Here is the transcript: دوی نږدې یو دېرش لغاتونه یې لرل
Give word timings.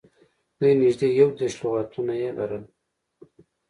دوی 0.59 0.73
نږدې 0.81 1.07
یو 1.19 1.29
دېرش 1.39 1.55
لغاتونه 1.63 2.13
یې 2.21 2.29
لرل 2.37 2.63